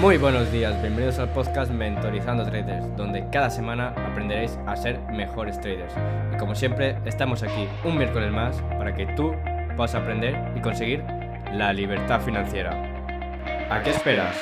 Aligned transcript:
Muy 0.00 0.16
buenos 0.16 0.50
días, 0.50 0.80
bienvenidos 0.80 1.18
al 1.18 1.30
podcast 1.34 1.70
Mentorizando 1.70 2.44
Traders, 2.44 2.96
donde 2.96 3.28
cada 3.30 3.50
semana 3.50 3.88
aprenderéis 3.88 4.52
a 4.66 4.74
ser 4.74 4.98
mejores 5.12 5.60
traders. 5.60 5.92
Y 6.34 6.38
como 6.38 6.54
siempre, 6.54 6.96
estamos 7.04 7.42
aquí 7.42 7.68
un 7.84 7.98
miércoles 7.98 8.32
más 8.32 8.56
para 8.78 8.94
que 8.94 9.04
tú 9.14 9.32
puedas 9.76 9.94
aprender 9.94 10.34
y 10.56 10.62
conseguir 10.62 11.00
la 11.52 11.74
libertad 11.74 12.22
financiera. 12.22 12.70
¿A 13.70 13.82
qué 13.82 13.90
esperas? 13.90 14.34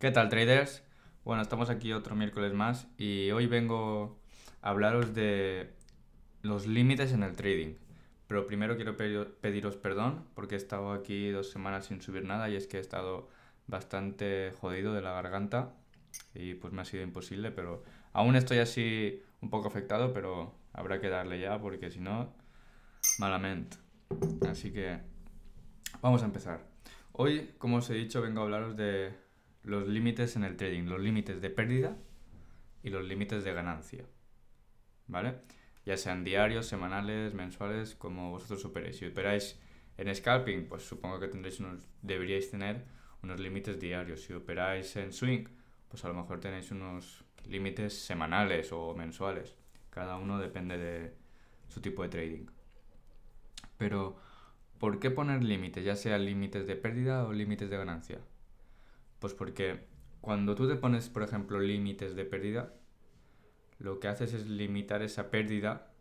¿Qué 0.00 0.10
tal 0.10 0.28
traders? 0.28 0.82
Bueno, 1.24 1.40
estamos 1.40 1.70
aquí 1.70 1.92
otro 1.92 2.16
miércoles 2.16 2.52
más 2.52 2.88
y 2.98 3.30
hoy 3.30 3.46
vengo 3.46 4.18
a 4.60 4.70
hablaros 4.70 5.14
de 5.14 5.72
los 6.42 6.66
límites 6.66 7.12
en 7.12 7.22
el 7.22 7.36
trading. 7.36 7.74
Pero 8.26 8.46
primero 8.46 8.76
quiero 8.76 8.96
pediros 8.96 9.76
perdón 9.76 10.24
porque 10.34 10.54
he 10.54 10.58
estado 10.58 10.92
aquí 10.92 11.30
dos 11.30 11.50
semanas 11.50 11.86
sin 11.86 12.00
subir 12.00 12.24
nada 12.24 12.48
y 12.48 12.56
es 12.56 12.66
que 12.66 12.78
he 12.78 12.80
estado 12.80 13.28
bastante 13.66 14.52
jodido 14.60 14.94
de 14.94 15.02
la 15.02 15.12
garganta 15.12 15.74
y 16.34 16.54
pues 16.54 16.72
me 16.72 16.82
ha 16.82 16.84
sido 16.84 17.02
imposible, 17.02 17.50
pero 17.50 17.82
aún 18.12 18.36
estoy 18.36 18.58
así 18.58 19.22
un 19.40 19.50
poco 19.50 19.68
afectado, 19.68 20.12
pero 20.12 20.54
habrá 20.72 21.00
que 21.00 21.08
darle 21.08 21.40
ya 21.40 21.60
porque 21.60 21.90
si 21.90 22.00
no, 22.00 22.32
malamente. 23.18 23.76
Así 24.48 24.72
que 24.72 24.98
vamos 26.00 26.22
a 26.22 26.26
empezar. 26.26 26.66
Hoy, 27.12 27.52
como 27.58 27.76
os 27.76 27.90
he 27.90 27.94
dicho, 27.94 28.22
vengo 28.22 28.40
a 28.40 28.44
hablaros 28.44 28.76
de 28.76 29.12
los 29.62 29.86
límites 29.86 30.36
en 30.36 30.44
el 30.44 30.56
trading, 30.56 30.84
los 30.84 31.00
límites 31.00 31.40
de 31.40 31.50
pérdida 31.50 31.96
y 32.82 32.90
los 32.90 33.04
límites 33.04 33.44
de 33.44 33.52
ganancia. 33.52 34.04
¿Vale? 35.06 35.40
Ya 35.84 35.96
sean 35.96 36.24
diarios, 36.24 36.66
semanales, 36.66 37.34
mensuales, 37.34 37.94
como 37.94 38.30
vosotros 38.30 38.64
operéis. 38.64 38.98
Si 38.98 39.06
operáis 39.06 39.60
en 39.96 40.14
scalping, 40.14 40.66
pues 40.68 40.82
supongo 40.82 41.20
que 41.20 41.28
tendréis 41.28 41.60
unos, 41.60 41.86
deberíais 42.02 42.50
tener 42.50 42.84
unos 43.22 43.40
límites 43.40 43.78
diarios. 43.78 44.22
Si 44.22 44.32
operáis 44.32 44.96
en 44.96 45.12
swing, 45.12 45.46
pues 45.88 46.04
a 46.04 46.08
lo 46.08 46.14
mejor 46.14 46.40
tenéis 46.40 46.70
unos 46.70 47.24
límites 47.46 47.98
semanales 47.98 48.72
o 48.72 48.94
mensuales. 48.94 49.56
Cada 49.90 50.16
uno 50.16 50.38
depende 50.38 50.78
de 50.78 51.14
su 51.68 51.80
tipo 51.80 52.02
de 52.02 52.08
trading. 52.08 52.46
Pero, 53.76 54.16
¿por 54.78 54.98
qué 54.98 55.10
poner 55.10 55.44
límites? 55.44 55.84
Ya 55.84 55.96
sea 55.96 56.18
límites 56.18 56.66
de 56.66 56.76
pérdida 56.76 57.24
o 57.24 57.32
límites 57.32 57.70
de 57.70 57.76
ganancia. 57.76 58.18
Pues 59.18 59.34
porque 59.34 59.86
cuando 60.20 60.54
tú 60.54 60.68
te 60.68 60.76
pones, 60.76 61.08
por 61.08 61.22
ejemplo, 61.22 61.60
límites 61.60 62.14
de 62.16 62.24
pérdida, 62.24 62.74
lo 63.84 64.00
que 64.00 64.08
haces 64.08 64.32
es 64.32 64.46
limitar 64.46 65.02
esa 65.02 65.30
pérdida 65.30 65.92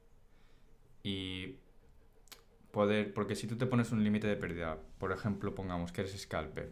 y 1.04 1.58
poder, 2.72 3.14
porque 3.14 3.36
si 3.36 3.46
tú 3.46 3.58
te 3.58 3.66
pones 3.66 3.92
un 3.92 4.06
límite 4.06 4.26
de 4.26 4.38
pérdida, 4.38 4.80
por 5.00 5.12
ejemplo, 5.12 5.54
pongamos 5.54 5.92
que 5.92 6.02
eres 6.02 6.18
scalper 6.18 6.72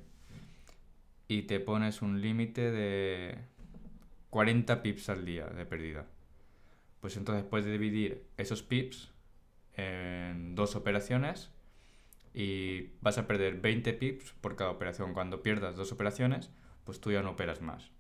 y 1.28 1.44
te 1.44 1.60
pones 1.60 2.02
un 2.02 2.22
límite 2.22 2.72
de 2.72 3.38
40 4.30 4.82
pips 4.82 5.10
al 5.10 5.26
día 5.26 5.48
de 5.48 5.66
pérdida, 5.66 6.08
pues 7.02 7.18
entonces 7.18 7.44
puedes 7.44 7.66
dividir 7.66 8.26
esos 8.38 8.64
pips 8.64 9.12
en 9.74 10.56
dos 10.56 10.78
operaciones 10.78 11.52
y 12.34 12.92
vas 13.02 13.18
a 13.18 13.28
perder 13.28 13.60
20 13.60 13.92
pips 13.94 14.32
por 14.40 14.56
cada 14.56 14.72
operación. 14.72 15.14
Cuando 15.14 15.44
pierdas 15.44 15.76
dos 15.76 15.92
operaciones, 15.92 16.52
pues 16.86 17.02
tú 17.02 17.12
ya 17.12 17.22
no 17.22 17.32
operas 17.32 17.62
más. 17.62 17.92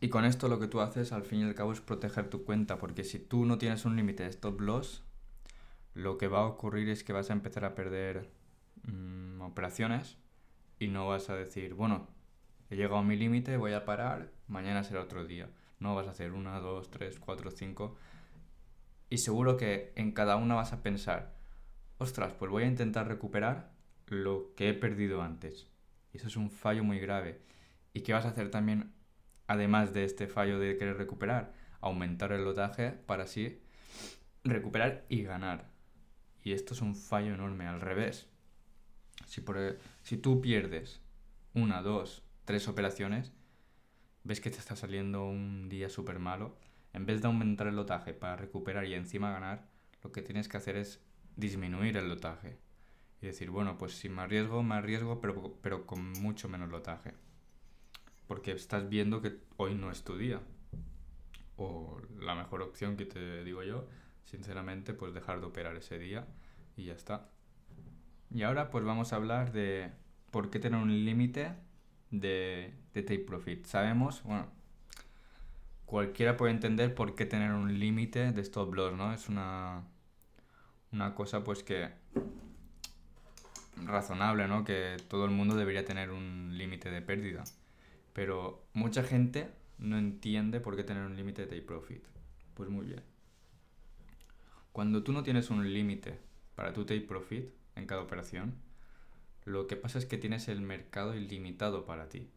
Y 0.00 0.08
con 0.08 0.24
esto 0.24 0.48
lo 0.48 0.58
que 0.58 0.66
tú 0.66 0.80
haces 0.80 1.12
al 1.12 1.22
fin 1.22 1.40
y 1.40 1.44
al 1.44 1.54
cabo 1.54 1.72
es 1.72 1.80
proteger 1.80 2.28
tu 2.28 2.44
cuenta, 2.44 2.78
porque 2.78 3.04
si 3.04 3.18
tú 3.18 3.46
no 3.46 3.58
tienes 3.58 3.84
un 3.84 3.94
límite 3.96 4.24
de 4.24 4.30
stop 4.30 4.60
loss, 4.60 5.04
lo 5.94 6.18
que 6.18 6.28
va 6.28 6.40
a 6.40 6.46
ocurrir 6.46 6.88
es 6.88 7.04
que 7.04 7.12
vas 7.12 7.30
a 7.30 7.34
empezar 7.34 7.64
a 7.64 7.74
perder 7.74 8.30
mm, 8.82 9.40
operaciones 9.42 10.18
y 10.78 10.88
no 10.88 11.06
vas 11.06 11.30
a 11.30 11.36
decir, 11.36 11.74
bueno, 11.74 12.08
he 12.70 12.76
llegado 12.76 12.96
a 12.96 13.02
mi 13.04 13.16
límite, 13.16 13.56
voy 13.56 13.74
a 13.74 13.84
parar, 13.84 14.32
mañana 14.48 14.82
será 14.82 15.02
otro 15.02 15.24
día. 15.24 15.48
No 15.78 15.94
vas 15.94 16.08
a 16.08 16.12
hacer 16.12 16.32
una, 16.32 16.58
dos, 16.60 16.90
tres, 16.90 17.18
cuatro, 17.18 17.50
cinco. 17.50 17.96
Y 19.10 19.18
seguro 19.18 19.56
que 19.56 19.92
en 19.96 20.12
cada 20.12 20.36
una 20.36 20.54
vas 20.54 20.72
a 20.72 20.82
pensar, 20.82 21.34
ostras, 21.98 22.32
pues 22.32 22.50
voy 22.50 22.64
a 22.64 22.68
intentar 22.68 23.06
recuperar 23.06 23.72
lo 24.06 24.54
que 24.56 24.70
he 24.70 24.74
perdido 24.74 25.22
antes. 25.22 25.68
Y 26.12 26.16
eso 26.16 26.28
es 26.28 26.36
un 26.36 26.50
fallo 26.50 26.82
muy 26.82 26.98
grave. 26.98 27.42
¿Y 27.92 28.00
qué 28.00 28.12
vas 28.12 28.24
a 28.24 28.30
hacer 28.30 28.50
también 28.50 28.92
además 29.52 29.92
de 29.92 30.04
este 30.04 30.26
fallo 30.26 30.58
de 30.58 30.76
querer 30.76 30.96
recuperar, 30.96 31.52
aumentar 31.80 32.32
el 32.32 32.44
lotaje 32.44 32.90
para 32.90 33.24
así 33.24 33.60
recuperar 34.44 35.04
y 35.08 35.22
ganar. 35.22 35.70
Y 36.42 36.52
esto 36.52 36.74
es 36.74 36.80
un 36.80 36.96
fallo 36.96 37.34
enorme, 37.34 37.66
al 37.66 37.80
revés. 37.80 38.28
E, 39.20 39.78
si 40.02 40.16
tú 40.16 40.40
pierdes 40.40 41.00
una, 41.54 41.82
dos, 41.82 42.24
tres 42.44 42.66
operaciones, 42.66 43.32
ves 44.24 44.40
que 44.40 44.50
te 44.50 44.58
está 44.58 44.74
saliendo 44.74 45.24
un 45.26 45.68
día 45.68 45.88
súper 45.88 46.18
malo, 46.18 46.56
en 46.94 47.06
vez 47.06 47.20
de 47.20 47.28
aumentar 47.28 47.66
el 47.66 47.76
lotaje 47.76 48.14
para 48.14 48.36
recuperar 48.36 48.86
y 48.86 48.94
encima 48.94 49.32
ganar, 49.32 49.68
lo 50.02 50.12
que 50.12 50.22
tienes 50.22 50.48
que 50.48 50.56
hacer 50.56 50.76
es 50.76 51.00
disminuir 51.36 51.96
el 51.96 52.08
lotaje. 52.08 52.58
Y 53.20 53.26
decir, 53.26 53.50
bueno, 53.50 53.78
pues 53.78 53.92
si 53.92 54.08
me 54.08 54.22
arriesgo, 54.22 54.62
me 54.62 54.74
arriesgo, 54.74 55.20
pero 55.20 55.86
con 55.86 56.12
mucho 56.12 56.48
menos 56.48 56.70
lotaje 56.70 57.12
porque 58.32 58.52
estás 58.52 58.88
viendo 58.88 59.20
que 59.20 59.36
hoy 59.58 59.74
no 59.74 59.90
es 59.90 60.04
tu 60.04 60.16
día. 60.16 60.40
O 61.58 62.00
la 62.18 62.34
mejor 62.34 62.62
opción 62.62 62.96
que 62.96 63.04
te 63.04 63.44
digo 63.44 63.62
yo, 63.62 63.86
sinceramente, 64.24 64.94
pues 64.94 65.12
dejar 65.12 65.40
de 65.40 65.48
operar 65.48 65.76
ese 65.76 65.98
día 65.98 66.26
y 66.74 66.84
ya 66.84 66.94
está. 66.94 67.28
Y 68.30 68.42
ahora 68.44 68.70
pues 68.70 68.86
vamos 68.86 69.12
a 69.12 69.16
hablar 69.16 69.52
de 69.52 69.92
por 70.30 70.48
qué 70.48 70.58
tener 70.58 70.80
un 70.80 71.04
límite 71.04 71.52
de, 72.10 72.72
de 72.94 73.02
take 73.02 73.18
profit. 73.18 73.66
Sabemos, 73.66 74.22
bueno, 74.22 74.46
cualquiera 75.84 76.38
puede 76.38 76.52
entender 76.52 76.94
por 76.94 77.14
qué 77.14 77.26
tener 77.26 77.52
un 77.52 77.78
límite 77.78 78.32
de 78.32 78.40
stop 78.40 78.72
loss, 78.72 78.94
¿no? 78.94 79.12
Es 79.12 79.28
una, 79.28 79.84
una 80.90 81.14
cosa 81.14 81.44
pues 81.44 81.62
que 81.62 81.90
razonable, 83.84 84.48
¿no? 84.48 84.64
Que 84.64 84.96
todo 85.08 85.26
el 85.26 85.32
mundo 85.32 85.54
debería 85.54 85.84
tener 85.84 86.10
un 86.10 86.56
límite 86.56 86.90
de 86.90 87.02
pérdida. 87.02 87.44
Pero 88.12 88.64
mucha 88.72 89.02
gente 89.02 89.50
no 89.78 89.98
entiende 89.98 90.60
por 90.60 90.76
qué 90.76 90.84
tener 90.84 91.04
un 91.04 91.16
límite 91.16 91.42
de 91.42 91.48
take 91.48 91.62
profit. 91.62 92.04
Pues 92.54 92.68
muy 92.68 92.86
bien. 92.86 93.02
Cuando 94.72 95.02
tú 95.02 95.12
no 95.12 95.22
tienes 95.22 95.50
un 95.50 95.72
límite 95.72 96.18
para 96.54 96.72
tu 96.72 96.84
take 96.84 97.02
profit 97.02 97.50
en 97.76 97.86
cada 97.86 98.02
operación, 98.02 98.54
lo 99.44 99.66
que 99.66 99.76
pasa 99.76 99.98
es 99.98 100.06
que 100.06 100.18
tienes 100.18 100.48
el 100.48 100.60
mercado 100.60 101.14
ilimitado 101.14 101.84
para 101.84 102.08
ti. 102.08 102.30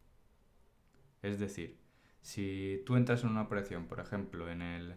Es 1.22 1.38
decir, 1.38 1.78
si 2.22 2.82
tú 2.84 2.96
entras 2.96 3.22
en 3.22 3.30
una 3.30 3.42
operación, 3.42 3.86
por 3.86 4.00
ejemplo, 4.00 4.50
en 4.50 4.62
el, 4.62 4.96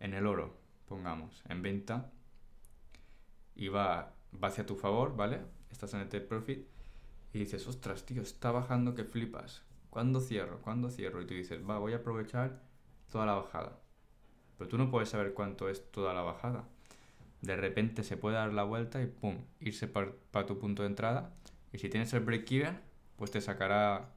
en 0.00 0.14
el 0.14 0.26
oro, 0.26 0.58
pongamos, 0.86 1.42
en 1.48 1.62
venta, 1.62 2.10
y 3.54 3.68
va, 3.68 4.14
va 4.42 4.48
hacia 4.48 4.66
tu 4.66 4.76
favor, 4.76 5.16
¿vale? 5.16 5.40
Estás 5.70 5.94
en 5.94 6.00
el 6.00 6.08
take 6.08 6.26
profit, 6.26 6.66
y 7.32 7.38
dices, 7.38 7.66
ostras, 7.66 8.04
tío, 8.04 8.22
está 8.22 8.50
bajando 8.50 8.94
que 8.94 9.04
flipas. 9.04 9.62
¿Cuándo 9.92 10.22
cierro? 10.22 10.58
¿Cuándo 10.62 10.88
cierro? 10.88 11.20
Y 11.20 11.26
tú 11.26 11.34
dices, 11.34 11.60
va, 11.68 11.78
voy 11.78 11.92
a 11.92 11.96
aprovechar 11.96 12.62
toda 13.10 13.26
la 13.26 13.34
bajada. 13.34 13.78
Pero 14.56 14.70
tú 14.70 14.78
no 14.78 14.90
puedes 14.90 15.10
saber 15.10 15.34
cuánto 15.34 15.68
es 15.68 15.90
toda 15.90 16.14
la 16.14 16.22
bajada. 16.22 16.66
De 17.42 17.56
repente 17.56 18.02
se 18.02 18.16
puede 18.16 18.36
dar 18.36 18.54
la 18.54 18.62
vuelta 18.62 19.02
y 19.02 19.06
pum, 19.06 19.44
irse 19.60 19.88
para 19.88 20.46
tu 20.46 20.58
punto 20.58 20.80
de 20.82 20.88
entrada. 20.88 21.34
Y 21.74 21.78
si 21.78 21.90
tienes 21.90 22.10
el 22.14 22.20
break-even, 22.20 22.80
pues 23.16 23.32
te 23.32 23.42
sacará 23.42 24.08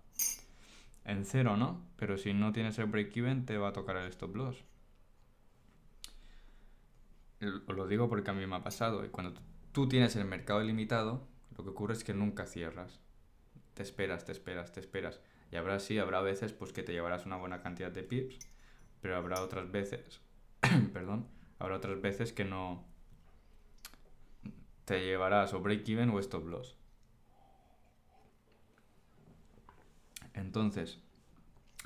en 1.03 1.25
cero, 1.25 1.57
¿no? 1.57 1.85
Pero 1.97 2.17
si 2.17 2.33
no 2.33 2.53
tienes 2.53 2.79
el 2.79 2.85
break-even, 2.85 3.45
te 3.45 3.57
va 3.57 3.67
a 3.67 3.73
tocar 3.73 3.97
el 3.97 4.07
stop 4.07 4.33
loss. 4.33 4.63
Os 7.67 7.75
lo 7.75 7.85
digo 7.85 8.07
porque 8.07 8.31
a 8.31 8.33
mí 8.33 8.47
me 8.47 8.55
ha 8.55 8.63
pasado. 8.63 9.03
Y 9.03 9.09
cuando 9.09 9.33
tú 9.73 9.89
tienes 9.89 10.15
el 10.15 10.23
mercado 10.23 10.61
limitado, 10.61 11.27
lo 11.57 11.65
que 11.65 11.71
ocurre 11.71 11.95
es 11.95 12.05
que 12.05 12.13
nunca 12.13 12.45
cierras. 12.45 13.01
Te 13.73 13.83
esperas, 13.83 14.23
te 14.23 14.31
esperas, 14.31 14.71
te 14.71 14.79
esperas. 14.79 15.19
Y 15.51 15.55
habrá 15.57 15.79
sí, 15.79 15.99
habrá 15.99 16.21
veces 16.21 16.53
pues 16.53 16.73
que 16.73 16.83
te 16.83 16.91
llevarás 16.91 17.25
una 17.25 17.37
buena 17.37 17.61
cantidad 17.61 17.91
de 17.91 18.03
pips, 18.03 18.39
pero 19.01 19.15
habrá 19.15 19.41
otras 19.41 19.71
veces, 19.71 20.21
perdón, 20.93 21.27
habrá 21.59 21.77
otras 21.77 22.01
veces 22.01 22.33
que 22.33 22.45
no 22.45 22.85
te 24.85 25.03
llevarás 25.05 25.53
o 25.53 25.61
break 25.61 25.87
even 25.89 26.09
o 26.09 26.19
stop 26.19 26.47
loss. 26.47 26.75
Entonces, 30.33 30.99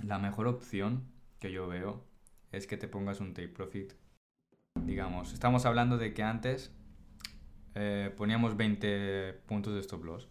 la 0.03 0.17
mejor 0.17 0.47
opción 0.47 1.03
que 1.39 1.51
yo 1.51 1.67
veo 1.67 2.03
es 2.51 2.67
que 2.67 2.77
te 2.77 2.88
pongas 2.88 3.19
un 3.19 3.33
take 3.33 3.50
profit. 3.50 3.94
Digamos, 4.75 5.33
estamos 5.33 5.65
hablando 5.65 5.97
de 5.97 6.13
que 6.13 6.23
antes 6.23 6.71
eh, 7.75 8.13
poníamos 8.17 8.57
20 8.57 9.33
puntos 9.45 9.73
de 9.73 9.79
stop 9.81 10.03
loss. 10.03 10.27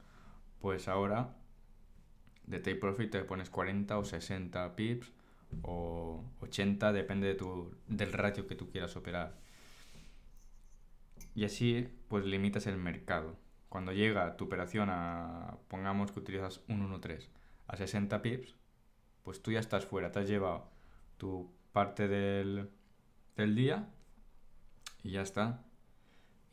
Pues 0.60 0.88
ahora 0.88 1.36
de 2.48 2.60
take 2.60 2.76
profit 2.76 3.10
te 3.10 3.24
pones 3.24 3.50
40 3.50 3.98
o 3.98 4.04
60 4.04 4.74
pips 4.74 5.12
o 5.62 6.24
80, 6.40 6.92
depende 6.92 7.28
de 7.28 7.34
tu, 7.34 7.74
del 7.86 8.12
ratio 8.12 8.46
que 8.46 8.54
tú 8.54 8.70
quieras 8.70 8.96
operar. 8.96 9.36
Y 11.34 11.44
así 11.44 11.88
pues 12.08 12.24
limitas 12.24 12.66
el 12.66 12.78
mercado. 12.78 13.36
cuando 13.68 13.92
llega 13.92 14.36
tu 14.36 14.46
operación 14.46 14.88
a, 14.90 15.58
pongamos 15.68 16.10
que 16.10 16.20
utilizas 16.20 16.62
un 16.68 16.90
1.3 16.90 17.28
a 17.66 17.76
60 17.76 18.22
pips, 18.22 18.54
pues 19.22 19.42
tú 19.42 19.52
ya 19.52 19.60
estás 19.60 19.84
fuera, 19.84 20.10
te 20.10 20.20
has 20.20 20.28
llevado 20.28 20.70
tu 21.18 21.52
parte 21.72 22.08
del, 22.08 22.70
del 23.36 23.54
día 23.54 23.90
y 25.02 25.12
ya 25.12 25.22
está. 25.22 25.64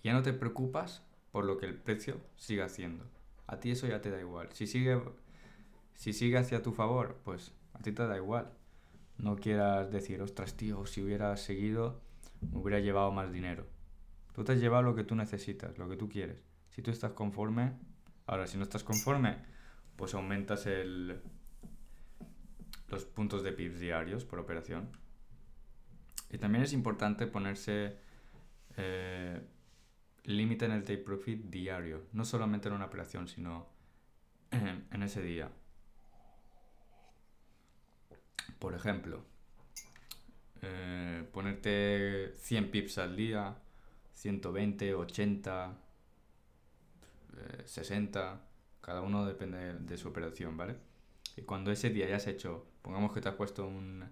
Ya 0.04 0.14
no 0.14 0.22
te 0.24 0.34
preocupas 0.34 1.04
por 1.32 1.46
lo 1.46 1.58
que 1.58 1.66
el 1.66 1.76
precio 1.76 2.20
siga 2.36 2.66
haciendo. 2.66 3.06
A 3.48 3.60
ti 3.60 3.72
eso 3.72 3.88
ya 3.88 4.02
te 4.02 4.12
da 4.12 4.20
igual. 4.20 4.50
Si 4.52 4.68
sigue, 4.68 5.02
si 5.96 6.14
sigue 6.14 6.38
hacia 6.38 6.62
tu 6.62 6.72
favor, 6.72 7.20
pues 7.24 7.54
a 7.74 7.80
ti 7.80 7.92
te 7.92 8.06
da 8.06 8.18
igual. 8.18 8.52
No 9.18 9.38
quieras 9.38 9.92
decir, 9.92 10.22
ostras, 10.22 10.56
tío, 10.56 10.86
si 10.86 11.02
hubiera 11.02 11.36
seguido, 11.38 12.02
me 12.42 12.60
hubiera 12.60 12.80
llevado 12.80 13.12
más 13.12 13.32
dinero. 13.32 13.66
Tú 14.34 14.44
te 14.44 14.52
has 14.52 14.60
llevado 14.60 14.84
lo 14.84 14.96
que 14.96 15.06
tú 15.06 15.16
necesitas, 15.16 15.78
lo 15.78 15.90
que 15.90 15.96
tú 15.96 16.10
quieres. 16.10 16.44
Si 16.70 16.82
tú 16.82 16.92
estás 16.92 17.14
conforme, 17.14 17.74
ahora 18.28 18.48
si 18.48 18.58
no 18.58 18.64
estás 18.64 18.84
conforme, 18.84 19.38
pues 19.96 20.14
aumentas 20.14 20.66
el, 20.66 21.22
los 22.90 23.06
puntos 23.06 23.44
de 23.44 23.54
pips 23.54 23.80
diarios 23.80 24.26
por 24.26 24.40
operación. 24.40 24.90
Y 26.30 26.38
también 26.38 26.66
es 26.66 26.74
importante 26.74 27.28
ponerse 27.28 27.98
eh, 28.76 29.42
límite 30.26 30.66
en 30.66 30.72
el 30.72 30.84
take 30.84 30.98
profit 30.98 31.46
diario, 31.46 32.04
no 32.12 32.26
solamente 32.26 32.68
en 32.68 32.74
una 32.74 32.86
operación, 32.86 33.30
sino 33.30 33.70
en 34.52 35.04
ese 35.04 35.22
día. 35.22 35.50
Por 38.60 38.74
ejemplo, 38.74 39.24
eh, 40.62 41.24
ponerte 41.32 42.34
100 42.38 42.72
pips 42.72 42.98
al 42.98 43.16
día, 43.16 43.56
120, 44.14 44.96
80, 44.96 45.78
60, 47.66 48.42
cada 48.82 49.02
uno 49.02 49.26
depende 49.26 49.74
de 49.74 49.98
su 49.98 50.08
operación, 50.08 50.58
¿vale? 50.58 50.76
Y 51.36 51.42
cuando 51.42 51.72
ese 51.72 51.90
día 51.90 52.08
ya 52.08 52.16
has 52.16 52.28
hecho, 52.28 52.66
pongamos 52.82 53.14
que 53.14 53.22
te 53.22 53.30
has 53.30 53.36
puesto 53.36 53.68
un, 53.68 54.06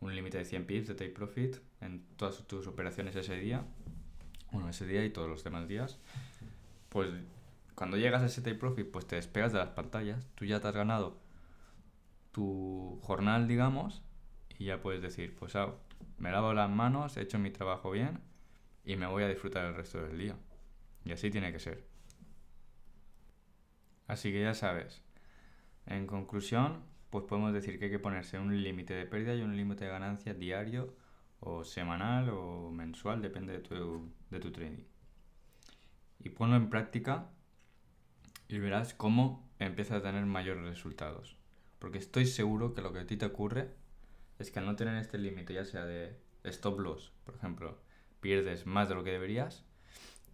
un 0.00 0.14
límite 0.14 0.38
de 0.38 0.44
100 0.44 0.66
pips 0.66 0.88
de 0.88 0.94
take 0.94 1.10
profit 1.10 1.56
en 1.80 2.04
todas 2.16 2.46
tus 2.46 2.66
operaciones 2.66 3.16
ese 3.16 3.36
día, 3.36 3.64
bueno, 4.50 4.68
ese 4.68 4.86
día 4.86 5.04
y 5.04 5.10
todos 5.10 5.28
los 5.28 5.44
demás 5.44 5.68
días, 5.68 5.98
pues 6.88 7.10
cuando 7.74 7.96
llegas 7.96 8.22
a 8.22 8.26
ese 8.26 8.40
take 8.40 8.56
profit, 8.56 8.90
pues 8.90 9.06
te 9.06 9.16
despegas 9.16 9.52
de 9.52 9.58
las 9.58 9.70
pantallas, 9.70 10.26
tú 10.36 10.44
ya 10.44 10.60
te 10.60 10.68
has 10.68 10.74
ganado 10.74 11.18
tu 12.34 12.98
jornal, 13.02 13.46
digamos, 13.46 14.02
y 14.58 14.66
ya 14.66 14.80
puedes 14.80 15.00
decir, 15.00 15.34
pues 15.36 15.54
ah, 15.54 15.72
me 16.18 16.32
lavo 16.32 16.52
las 16.52 16.68
manos, 16.68 17.16
he 17.16 17.22
hecho 17.22 17.38
mi 17.38 17.50
trabajo 17.50 17.92
bien 17.92 18.20
y 18.84 18.96
me 18.96 19.06
voy 19.06 19.22
a 19.22 19.28
disfrutar 19.28 19.64
el 19.66 19.74
resto 19.76 20.02
del 20.02 20.18
día. 20.18 20.36
Y 21.04 21.12
así 21.12 21.30
tiene 21.30 21.52
que 21.52 21.60
ser. 21.60 21.86
Así 24.08 24.32
que 24.32 24.42
ya 24.42 24.52
sabes. 24.54 25.02
En 25.86 26.06
conclusión, 26.06 26.82
pues 27.10 27.24
podemos 27.24 27.52
decir 27.52 27.78
que 27.78 27.86
hay 27.86 27.90
que 27.92 27.98
ponerse 28.00 28.38
un 28.38 28.62
límite 28.62 28.94
de 28.94 29.06
pérdida 29.06 29.34
y 29.36 29.42
un 29.42 29.56
límite 29.56 29.84
de 29.84 29.90
ganancia 29.90 30.34
diario 30.34 30.96
o 31.38 31.62
semanal 31.62 32.30
o 32.30 32.70
mensual, 32.70 33.22
depende 33.22 33.52
de 33.52 33.60
tu, 33.60 34.10
de 34.30 34.40
tu 34.40 34.50
trading. 34.50 34.84
Y 36.18 36.30
ponlo 36.30 36.56
en 36.56 36.68
práctica 36.68 37.30
y 38.48 38.58
verás 38.58 38.92
cómo 38.92 39.48
empiezas 39.60 39.98
a 39.98 40.02
tener 40.02 40.26
mayores 40.26 40.64
resultados. 40.64 41.36
Porque 41.84 41.98
estoy 41.98 42.24
seguro 42.24 42.72
que 42.72 42.80
lo 42.80 42.94
que 42.94 43.00
a 43.00 43.06
ti 43.06 43.18
te 43.18 43.26
ocurre 43.26 43.68
es 44.38 44.50
que 44.50 44.58
al 44.58 44.64
no 44.64 44.74
tener 44.74 44.96
este 44.96 45.18
límite, 45.18 45.52
ya 45.52 45.66
sea 45.66 45.84
de 45.84 46.16
stop 46.44 46.80
loss, 46.80 47.12
por 47.26 47.34
ejemplo, 47.34 47.78
pierdes 48.20 48.64
más 48.64 48.88
de 48.88 48.94
lo 48.94 49.04
que 49.04 49.10
deberías, 49.10 49.66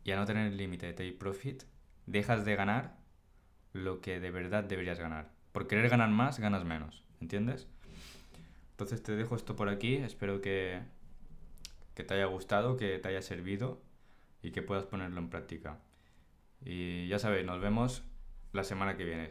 y 0.05 0.12
al 0.12 0.20
no 0.20 0.26
tener 0.26 0.47
el 0.47 0.56
límite 0.56 0.87
de 0.87 0.93
take 0.93 1.11
profit, 1.11 1.64
dejas 2.06 2.44
de 2.44 2.55
ganar 2.55 2.99
lo 3.73 4.00
que 4.00 4.20
de 4.20 4.31
verdad 4.31 4.62
deberías 4.62 5.00
ganar. 5.00 5.32
Por 5.50 5.67
querer 5.67 5.88
ganar 5.88 6.11
más, 6.11 6.38
ganas 6.38 6.64
menos, 6.64 7.02
¿entiendes? 7.20 7.67
Entonces 8.70 9.02
te 9.02 9.17
dejo 9.17 9.35
esto 9.35 9.56
por 9.56 9.69
aquí, 9.70 9.97
espero 9.97 10.41
que, 10.41 10.81
te 11.97 12.14
haya 12.14 12.26
gustado, 12.26 12.76
que 12.76 12.97
te 13.00 13.08
haya 13.08 13.23
servido 13.23 13.82
y 14.41 14.52
que 14.52 14.62
puedas 14.62 14.85
ponerlo 14.85 15.19
en 15.19 15.31
práctica. 15.31 15.81
Y 16.64 17.08
ya 17.08 17.19
sabéis, 17.19 17.44
nos 17.44 17.61
vemos 17.61 18.05
la 18.52 18.62
semana 18.62 18.97
que 18.97 19.02
viene. 19.02 19.31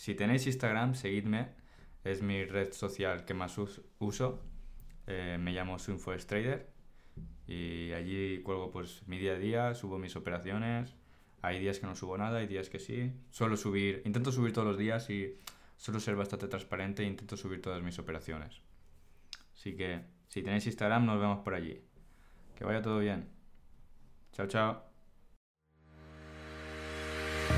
Si 0.00 0.14
tenéis 0.14 0.46
Instagram, 0.46 0.94
seguidme. 0.94 1.50
Es 2.04 2.22
mi 2.22 2.42
red 2.46 2.72
social 2.72 3.26
que 3.26 3.34
más 3.34 3.58
uso. 3.98 4.40
Eh, 5.06 5.36
me 5.38 5.52
llamo 5.52 5.78
Swingforest 5.78 6.26
Trader. 6.26 6.70
Y 7.46 7.92
allí 7.92 8.40
cuelgo 8.40 8.70
pues 8.70 9.06
mi 9.06 9.18
día 9.18 9.32
a 9.32 9.36
día, 9.36 9.74
subo 9.74 9.98
mis 9.98 10.16
operaciones. 10.16 10.96
Hay 11.42 11.60
días 11.60 11.80
que 11.80 11.86
no 11.86 11.94
subo 11.94 12.16
nada, 12.16 12.38
hay 12.38 12.46
días 12.46 12.70
que 12.70 12.78
sí. 12.78 13.12
Suelo 13.30 13.58
subir, 13.58 14.00
intento 14.06 14.32
subir 14.32 14.54
todos 14.54 14.68
los 14.68 14.78
días 14.78 15.10
y 15.10 15.36
suelo 15.76 16.00
ser 16.00 16.16
bastante 16.16 16.48
transparente 16.48 17.02
e 17.02 17.06
intento 17.06 17.36
subir 17.36 17.60
todas 17.60 17.82
mis 17.82 17.98
operaciones. 17.98 18.62
Así 19.52 19.76
que 19.76 20.00
si 20.28 20.42
tenéis 20.42 20.64
Instagram, 20.64 21.04
nos 21.04 21.20
vemos 21.20 21.40
por 21.40 21.52
allí. 21.52 21.78
Que 22.56 22.64
vaya 22.64 22.80
todo 22.80 23.00
bien. 23.00 23.28
Chao, 24.32 24.46
chao. 24.46 24.89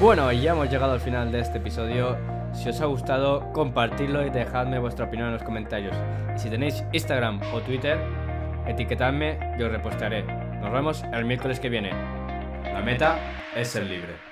Bueno, 0.03 0.33
ya 0.33 0.51
hemos 0.51 0.69
llegado 0.69 0.95
al 0.95 1.01
final 1.01 1.31
de 1.31 1.39
este 1.39 1.59
episodio. 1.59 2.19
Si 2.53 2.69
os 2.69 2.81
ha 2.81 2.87
gustado, 2.87 3.53
compartidlo 3.53 4.27
y 4.27 4.31
dejadme 4.31 4.81
vuestra 4.81 5.05
opinión 5.05 5.29
en 5.29 5.35
los 5.35 5.45
comentarios. 5.45 5.95
Y 6.35 6.41
si 6.41 6.51
tenéis 6.51 6.83
Instagram 6.93 7.41
o 7.55 7.61
Twitter, 7.61 8.01
etiquetadme 8.67 9.39
y 9.57 9.63
os 9.63 9.71
repostaré. 9.71 10.25
Nos 10.61 10.73
vemos 10.73 11.05
el 11.13 11.25
miércoles 11.25 11.61
que 11.61 11.69
viene. 11.69 11.93
La 12.65 12.83
meta 12.85 13.17
es 13.55 13.69
ser 13.69 13.85
libre. 13.85 14.31